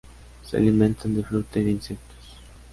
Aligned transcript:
Se 0.43 0.57
alimentan 0.57 1.13
de 1.15 1.23
fruta 1.23 1.59
y 1.59 1.63
de 1.65 1.69
insectos. 1.69 2.39